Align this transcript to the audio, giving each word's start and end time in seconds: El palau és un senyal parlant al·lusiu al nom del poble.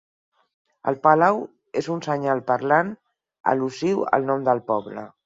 El 0.91 0.95
palau 1.03 1.41
és 1.81 1.89
un 1.95 2.01
senyal 2.07 2.41
parlant 2.47 2.89
al·lusiu 3.53 4.03
al 4.19 4.27
nom 4.31 4.49
del 4.49 4.65
poble. 4.73 5.07